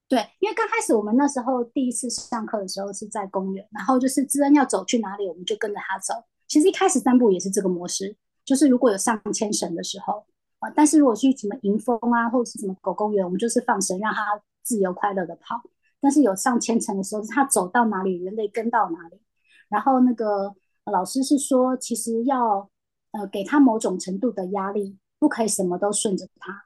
[0.07, 6.15] 对，因为刚开始我们那时候第一次上课的时候是在公园，然后就是知恩要走去哪里，我们就跟着他走。
[6.47, 8.15] 其实一开始散步也是这个模式，
[8.45, 10.25] 就是如果有上牵绳的时候
[10.61, 15.61] 啊，但是如果去什么迎风啊，或者是什么狗公园，我们就是放绳让它自由快乐的跑。
[16.01, 19.21] 但是有上千绳的时候，它走到哪里，人类跟到哪里。
[19.69, 22.71] 然后那个老师是说，其实要。
[23.15, 26.65] 呃，给他某种程度的压力，不可以什么都顺着他。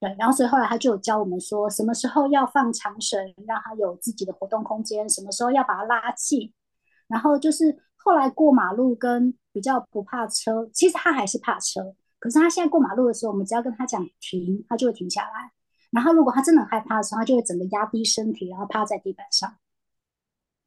[0.00, 6.50] 对，然后所以后来他就有教我们说，什么时候要放长绳，让他有自己的活动空间；什么时候要把他拉近。
[7.08, 11.94] 然后就是后来过马路跟比较不怕车，其实他还是怕车。
[12.18, 15.52] 可是他现在过马路的时候，我们只要跟他讲停，他就会停下来。
[15.90, 19.56] 然后如果他真的害怕的时候，他就会整个压低身体，然后趴在地板上，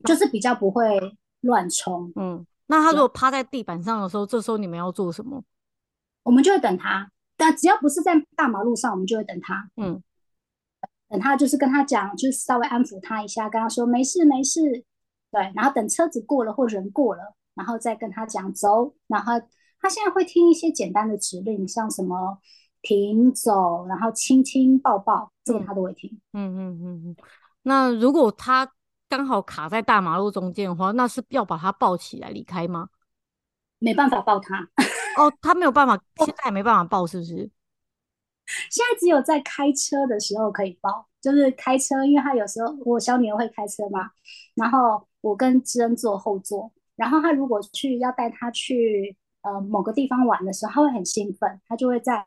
[0.05, 0.99] 就是比较不会
[1.41, 2.11] 乱冲。
[2.15, 2.45] 嗯。
[2.71, 5.43] 那他如果趴在地板上的时候，这时候你们要做什么？
[6.21, 9.71] 我们就会等他，但只要不是在大马路上，我们就会等他。
[9.77, 10.03] 嗯，
[11.09, 14.61] 等他就是跟他讲，就是稍微安抚他一下，跟他说没事没事。
[15.31, 18.93] 对，然后等车子过了或人过了，然后再跟他讲走。
[19.07, 19.33] 然后
[19.81, 22.37] 他现在会听一些简单的指令，像什么
[22.83, 26.19] 停走，然后亲亲抱抱，这个他都会听。
[26.33, 27.15] 嗯嗯嗯嗯。
[27.63, 28.71] 那如果他
[29.09, 32.89] 刚好卡在大马路中间的话，那是要把它抱起来离开吗？
[33.79, 34.59] 没办法抱他
[35.17, 37.49] 哦，他没有办法， 现在也没办法抱，是不是？
[38.69, 44.11] 现在只有在开车的时候可以抱，就是开车，因为他有时候我小女儿会开车嘛，
[44.55, 52.23] 然后我跟知恩坐后座，然后他如果去要带他去呃某个地方玩的时候，他会很兴奋，他就会在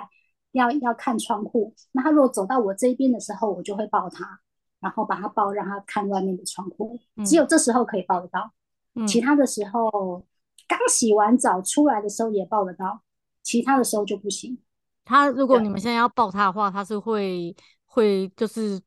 [0.52, 4.40] 要要看窗户，那他如果走到我这边的时候，我就会抱他。
[4.82, 8.52] 然后把它抱，让他看外面的窗户，嗯、只有这时候可以抱得到，
[8.96, 10.26] 嗯、其他的时候
[10.66, 13.00] 刚洗完澡出来的时候也抱得到，
[13.42, 14.58] 其他的时候就不行。
[15.04, 17.54] 他如果你们现在要抱他的话，他是会
[17.86, 18.80] 会就是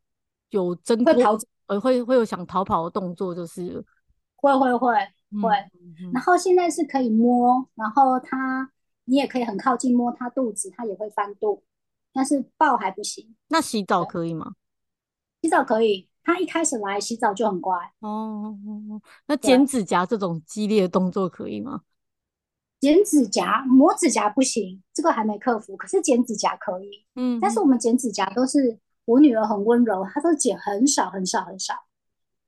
[0.49, 3.84] 有挣脱，会跑，呃，会会有想逃跑的动作，就是
[4.36, 4.93] 会会会
[5.41, 5.49] 会。
[6.13, 8.69] 然后现在是可以摸，然后他
[9.05, 11.63] 你也可以很靠近摸他肚子，他也会翻肚，
[12.13, 13.36] 但是抱还不行。
[13.47, 14.53] 那洗澡可以吗？
[15.45, 18.58] 洗澡可以，他一开始来洗澡就很乖哦。
[19.27, 21.81] 那剪指甲这种激烈的动作可以吗？
[22.79, 25.77] 剪指甲、磨指甲不行，这个还没克服。
[25.77, 27.39] 可是剪指甲可以，嗯。
[27.39, 31.75] 但是我们剪指甲都是我女儿很温柔，她都剪很少很少很少。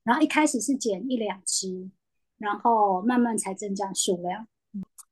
[0.02, 1.88] 然后一开始是剪一两只，
[2.38, 4.44] 然后慢慢才增加数量。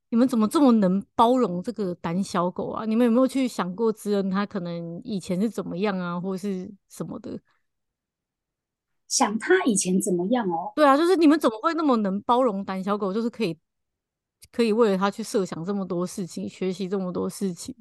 [0.09, 2.85] 你们怎么这么能包容这个胆小狗啊？
[2.85, 7.39] 你们有没有去想过知恩他可能以前是怎么样啊，或是什么的？
[9.09, 10.73] 想他以前怎么样哦？
[10.75, 13.13] 对啊，就是你们怎么会那么能包容胆小狗？
[13.13, 13.57] 就是可以
[14.53, 17.75] 可以为了他去设想这么多事情，学习这么多事情。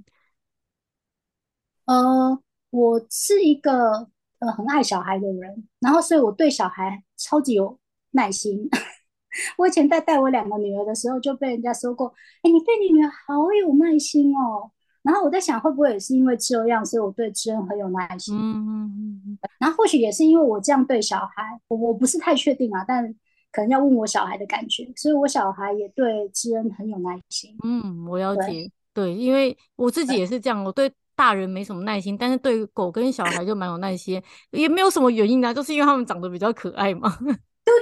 [1.86, 2.40] 呃，
[2.72, 4.10] 我是一个
[4.40, 7.80] 呃很爱小孩的人，然后所以我对小孩超级有
[8.12, 8.70] 耐心。
[9.58, 12.08] 我以前在带我两个女儿的时候，就被人家说过
[12.44, 14.72] ：“哎，你对你女儿好有耐心哦。”
[15.06, 18.36] 然后我在想，会不会也是因为这样，所以我对知恩很有耐心。
[18.36, 19.38] 嗯嗯嗯。
[19.60, 23.06] 然后或许也是因为我这样对小孩，我我不是太确定啊，但
[23.52, 27.56] 可能要问我小孩的感觉，所以我小孩也对知恩很有耐心。
[27.64, 28.48] 嗯，我了解。
[28.48, 37.80] 对，对，因为我自己也是这样，我对大人没什么耐心，但是对狗跟小孩就蛮有耐心，也没有什么原因啊，就是因为他们长得比较可爱嘛， 对不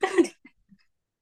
[0.00, 0.36] 对？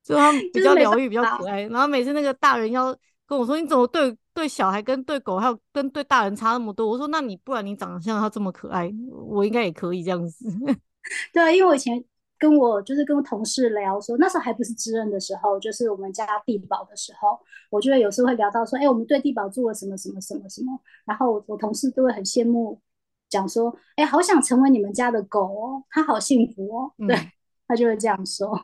[0.04, 1.62] 就他们比较疗愈，比较可爱。
[1.64, 2.96] 然后每次那个大人要
[3.28, 10.48] 跟我说：“你怎么对？”对小孩跟对狗还有跟对大人差那么多，我说那你不然你长得像他这么可爱，我应该也可以这样子。
[11.34, 12.00] 对，因为我以前
[12.38, 17.36] 跟我就是跟我同事聊说，那时候还不是知恩的时候，就是我们家地宝的时候，
[17.68, 22.80] 我觉得有时候会聊到说，哎、欸，我们对地宝做了什么什么什么什么，然后我，我同事都会很羡慕，
[23.28, 27.16] 讲说，哎、欸，好想成为你们家的狗哦，他好幸福哦，嗯、对，
[27.66, 28.56] 他就会这样说。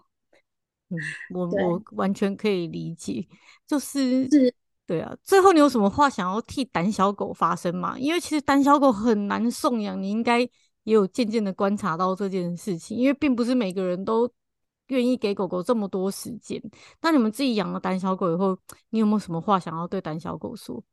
[0.91, 0.99] 嗯，
[1.35, 3.27] 我我完全可以理解，
[3.67, 4.55] 就是是，
[4.87, 5.17] 对啊。
[5.23, 7.99] 最后，你有什么话想要替胆小狗发声吗？
[7.99, 14.31] 因为其实胆小狗很难送养，你应该也有渐渐的观察到这件事情，因为并不是每个人都
[14.89, 16.63] 愿意给狗狗这么多时间。
[17.01, 18.57] 那你们自己养了胆小狗以后，
[18.91, 20.85] 你有没有什么话想要对胆小狗说？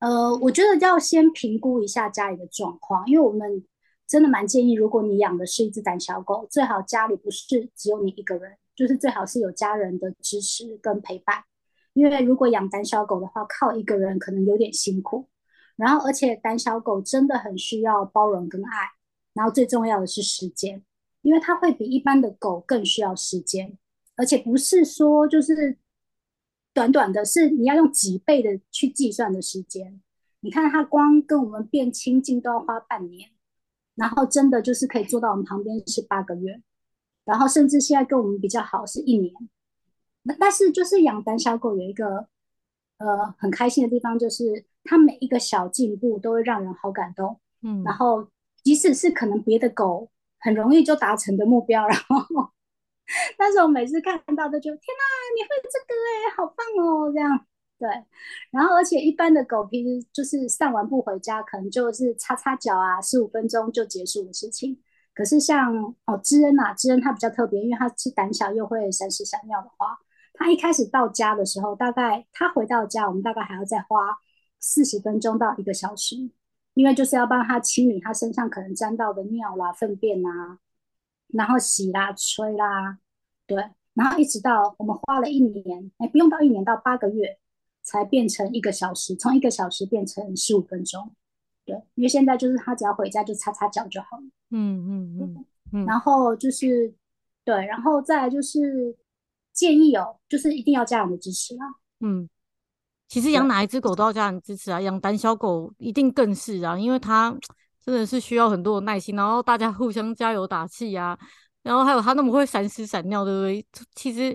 [0.00, 3.64] 呃，我觉得要先评估一下家里的状况，因为我们
[4.06, 11.44] 真的蛮建议，如果你养的是一只胆小狗，最好家里不是只有你一个人，就是最好是有家人的支持跟陪伴。
[11.92, 15.28] 因为如果养胆小狗的话，靠一个人可能有点辛苦。
[15.76, 18.90] 然后，而且胆小狗真的很需要包容跟爱，
[19.32, 20.82] 然后最重要的是时间，
[21.22, 23.76] 因为它会比一般的狗更需要时间，
[24.16, 25.78] 而且不是说就是。
[26.74, 30.02] 短短的是你要用几倍的去计算的时间，
[30.40, 33.30] 你看它光跟我们变亲近都要花半年，
[33.94, 36.60] 然后真的就是可以坐到我们旁边是八个月，
[37.24, 39.32] 然后甚至现在跟我们比较好是一年。
[40.22, 42.26] 那但是就是养胆小狗有一个
[42.98, 47.38] 呃很开心的地方，就是它每一个小进步都会让人好感动。
[47.62, 48.28] 嗯，然后
[48.62, 52.50] 即使是可能别的狗很容易就达成的目标，然后。
[53.36, 55.04] 但是我每次看到都觉得天哪，
[55.36, 57.46] 你会这个哎、欸，好棒哦，这样
[57.78, 57.86] 对。
[58.50, 64.80] 然后而且一般的狗平时就是散完步回家，可能就是擦擦脚啊，十五分钟就结束的事情。
[65.14, 69.98] 可是像哦，知恩啊，知恩它比较特别，因为它是胆小又会闪屎闪尿的话，
[70.34, 74.18] 它一开始到家的时候，大概它回到家，我们大概还要再花
[74.58, 76.16] 四十分钟到一个小时，
[76.74, 80.58] 因为就是要帮它清理它身上可能沾到的尿啦、粪便啊。
[81.28, 82.98] 然后洗啦、吹啦，
[83.46, 83.56] 对，
[83.94, 87.38] 然后一直到我们花了一年，哎，不用到一年，到八个月
[87.82, 91.12] 才变成一个小时，从一个小时变成十五分钟，
[91.64, 96.94] 对，因为现在就是他只要回家就擦擦脚就好了，嗯嗯嗯嗯，然后就是
[97.44, 98.96] 对，然后再来就是
[99.52, 101.64] 建议哦，就是一定要家人的支持啊，
[102.00, 102.28] 嗯，
[103.08, 107.36] 其实养哪一只狗都要家人支持啊，养胆小狗一定更是啊，因为它。
[107.84, 111.18] 真的是需要很多的耐心，然后大家互相加油打气呀、啊，
[111.60, 113.66] 然后还有它那么会闪屎闪尿，对不对？
[113.94, 114.34] 其实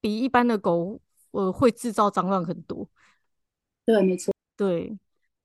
[0.00, 0.98] 比一般的狗
[1.32, 2.88] 呃会制造脏乱很多。
[3.84, 4.32] 对，没错。
[4.56, 4.98] 对，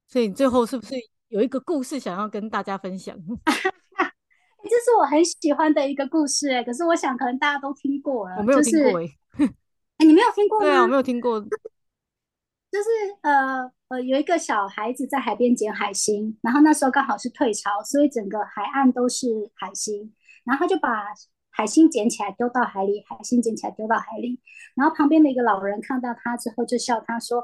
[0.07, 0.95] 所以你最后是不是
[1.33, 3.17] 有一个故事想要跟大家分享？
[4.63, 8.35] 这是我很喜欢的一个故事哎，可是我想可能大家都听过了。
[8.37, 9.07] 我没有听过哎、
[9.39, 9.53] 就是，
[9.97, 10.65] 哎，你没有听过吗？
[10.65, 11.41] 对啊，我没有听过。
[11.41, 12.89] 就是
[13.23, 20.13] 呃呃，有一个小孩子在海边捡海星，然后那时候刚好是退潮，所以整个海岸都是海星，
[20.45, 21.03] 然后他就把
[21.49, 24.39] 海星捡起来丢到海里，海星捡起来丢到海里，
[24.75, 27.43] 然后旁边的一个老人看到他之后就笑他说：“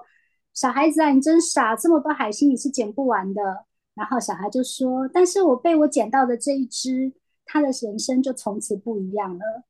[0.53, 3.65] 小孩子啊，你真傻，这么多海星你是捡不完的。”
[3.99, 7.11] 然后小孩就说：“但是我被我捡到的这一只，
[7.45, 9.63] 他的人生就从此不一样了。”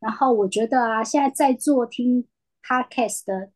[0.00, 2.26] 然后我觉得啊，现在在座听
[2.66, 3.50] Podcast 的。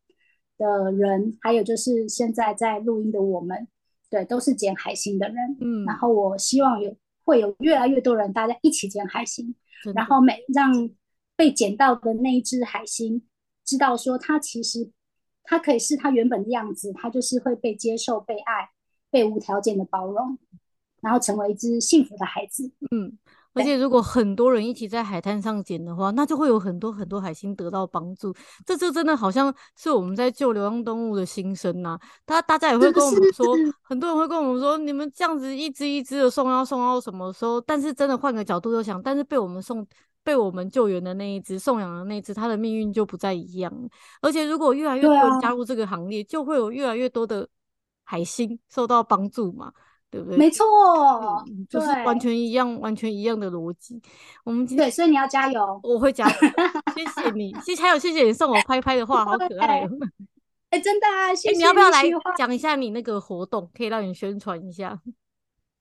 [0.58, 3.68] 的人，还有就是现在在录音的我们，
[4.10, 5.36] 对，都是捡海星的人。
[5.60, 9.54] 嗯，然后我希望有会有越来越多人，大家一起捡海星，
[9.94, 10.90] 然后每让
[11.36, 13.22] 被捡到的那一只海星
[13.64, 14.90] 知道说，它其实
[15.44, 18.68] 它可以是它原本的样子，它就是会被接受、被爱、
[19.10, 20.38] 被无条件的包容，
[21.00, 22.70] 然后成为一只幸福的孩子。
[22.90, 23.18] 嗯。
[23.54, 28.32] 而且，如果很多人一起在海滩上捡的话，那就会有很多很多海星得到帮助。
[28.64, 31.98] 这就真的好像是我们在救流浪动物的心声呐。
[32.24, 33.46] 他大家也会跟我们说，
[33.82, 37.60] 很多人会跟我们说，你们这样子一只一只的送，要送到什么时候？
[37.60, 39.84] 但是真的换个角度又想，但是被我们送、
[40.22, 43.72] 被我们救援的那一只、送养的那一只，它的命运就不再一样。
[44.22, 47.48] 而且，如果越来越多人加入这个行列，就会有越来越多的
[48.08, 49.70] 海星受到帮助嘛。
[50.10, 50.38] 对不对？
[50.38, 50.64] 没错，
[51.46, 54.00] 嗯，就是完全一样，完全一样的逻辑。
[54.42, 56.34] 我们今天对，所以你要加油，我会加油。
[56.96, 59.90] 谢谢你，谢谢还有谢谢你送我拍拍的话，好可爱哦。
[60.70, 61.58] 哎，真的啊， 谢谢。
[61.58, 62.02] 你要不要来
[62.38, 64.98] 讲一下你那个活动，可以让你宣传一下？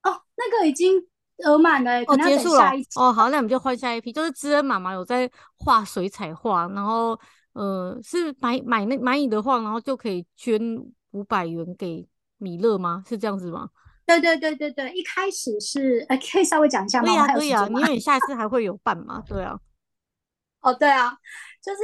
[0.04, 1.02] 哦，那个已经
[1.46, 2.70] 额满了，哦，结束了。
[2.98, 4.12] 哦，好，那我们就换下一批。
[4.12, 7.18] 就是知恩妈妈有在画水彩画，然后
[7.54, 10.60] 呃，是买买那买你的画，然后就可以捐
[11.12, 12.06] 五百元给
[12.38, 13.04] 米勒吗？
[13.08, 13.70] 是这样子吗？
[14.06, 17.06] 对对对对对，一开始是呃，可以稍微讲一下吗？
[17.06, 19.60] 可以啊，可以啊，因为你下一次还会有办嘛，对啊。
[20.62, 21.12] 哦，对啊，
[21.62, 21.82] 就是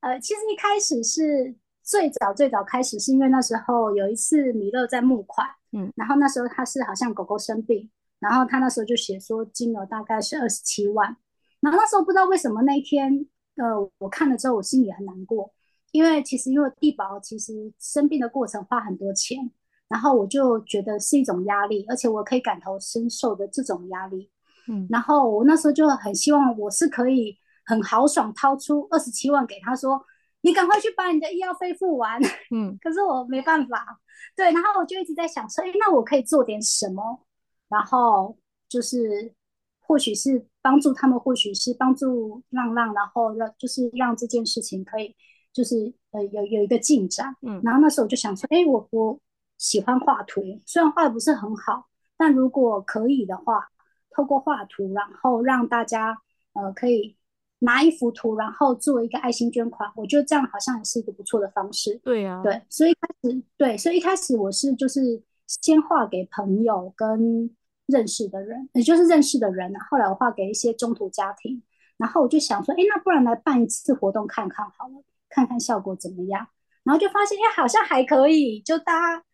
[0.00, 7.90] 呃，其实一开始是最早最早开始，是因为那时候有一次米勒在募款，嗯，然后那时候他是好像狗狗生病，
[8.20, 11.16] 然后他那时候就写说金额大概是二十七万，
[11.60, 13.26] 然后那时候不知道为什么那一天，
[13.56, 15.52] 呃，我看了之后我心里很难过，
[15.90, 19.50] 因为其实因为地保其实生病的过程花很多钱。
[19.92, 24.30] 然后我就觉得是一种压力，而且我可以感同身受的这种压力。
[24.68, 27.36] 嗯，然后我那时候就很希望我是可以
[27.66, 30.02] 很豪爽掏出二十七万给他说，
[30.40, 32.18] 你赶快去把你的医药费付完。
[32.50, 34.00] 嗯， 可是我没办法，
[34.34, 37.20] 对，然后我就一直在想说，哎，那我可以做点什么？
[37.68, 38.34] 然后
[38.66, 39.34] 就是
[39.80, 45.14] 或许是帮助他们，或许是帮助浪浪，然后让就是让这件事情可以
[45.52, 47.36] 就是呃有有一个进展。
[47.42, 49.20] 嗯，然后那时候我就想说，哎，我我
[49.62, 51.86] 喜欢画图，虽然画的不是很好，
[52.16, 53.68] 但如果可以的话，
[54.10, 56.20] 透过画图，然后让大家
[56.54, 57.16] 呃可以。
[57.64, 61.96] 拿一幅图，然后做一个爱心捐款，我觉得这样好像也是一个不错的方式。
[62.02, 67.48] 对呀、啊，对，所以一开始对，所以一开始我是就是先画给朋友跟
[67.86, 69.72] 认识的人，也就是认识的人。
[69.88, 71.62] 后来我画给一些中途家庭，
[71.98, 74.94] 然后我就想说，哎，那不然来办一次活动看看好了，
[75.28, 76.44] 看看效果怎么样。
[76.82, 79.24] 然后就发现，哎，好像还可以，就大家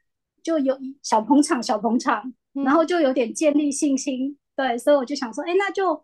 [0.48, 2.32] 就有小捧场，小捧场，
[2.64, 4.30] 然后就有点建立信心。
[4.30, 6.02] 嗯、对，所以我就想说，哎，那就。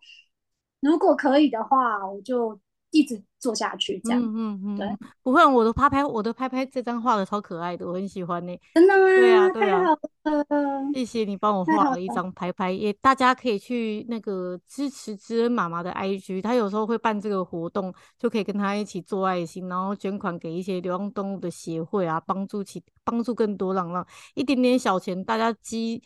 [0.81, 2.59] 如果可以的话，我就
[2.95, 4.21] 一直做下去，这样。
[4.21, 8.57] 嗯嗯嗯，对，不会，我的拍拍，我的拍拍这张画的超可爱的，我很喜欢呢。
[8.73, 9.03] 真的吗？
[9.03, 9.79] 对啊，对啊。
[9.79, 9.91] 太好
[10.31, 10.45] 了，
[10.93, 26.01] 谢谢你帮我画了一张拍拍，也大家可以去那个支持知恩妈妈的 IG，她有时候会办这个活动，就可以跟她一起做爱心，然后捐款给一些流浪动物的协会啊，帮助其帮助更多浪浪，一点点小钱，大家积。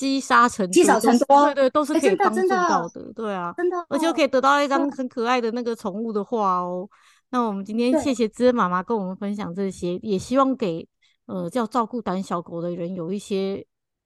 [0.00, 6.88] 积沙成积少成多，对对，都是可以帮助到的，的对啊，真的，而且可以得到一张很可爱的那个宠物的画哦。
[7.28, 10.88] 那我们今天谢谢知恩妈妈跟我们分享这些，也希望给
[11.26, 13.62] 呃叫照顾胆小狗的人有一些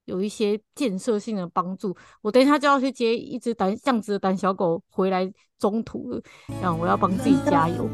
[0.06, 1.96] 有一些建设性的帮助。
[2.22, 6.20] 我等一下就要去接一只胆这样子的胆小狗回来中途了，
[6.60, 7.88] 然后我要帮自己加油。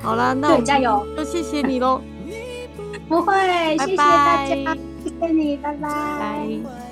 [0.00, 2.00] 好啦，那我加油，就谢谢你喽。
[3.08, 4.54] 不会，谢谢大家，
[5.02, 5.88] 谢谢你，拜拜。
[5.88, 6.89] 拜。